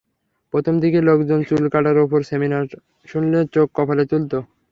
[0.53, 2.65] প্রথম দিকে লোকজন চুল কাটার ওপর সেমিনার
[3.07, 4.31] শুনলে চোখ কপালে তুলত।